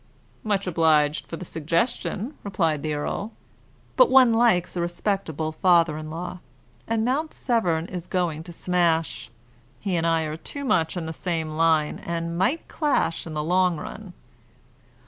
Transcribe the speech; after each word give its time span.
"Much 0.43 0.65
obliged 0.65 1.27
for 1.27 1.37
the 1.37 1.45
suggestion," 1.45 2.33
replied 2.43 2.81
the 2.81 2.95
earl. 2.95 3.33
"But 3.95 4.09
one 4.09 4.33
likes 4.33 4.75
a 4.75 4.81
respectable 4.81 5.51
father 5.51 5.95
in 5.95 6.09
law, 6.09 6.39
and 6.87 7.05
Mount 7.05 7.35
Severn 7.35 7.85
is 7.85 8.07
going 8.07 8.41
to 8.45 8.51
smash. 8.51 9.29
He 9.79 9.95
and 9.95 10.07
I 10.07 10.23
are 10.23 10.37
too 10.37 10.65
much 10.65 10.97
in 10.97 11.05
the 11.05 11.13
same 11.13 11.51
line, 11.51 11.99
and 11.99 12.35
might 12.35 12.67
clash, 12.67 13.27
in 13.27 13.35
the 13.35 13.43
long 13.43 13.77
run." 13.77 14.13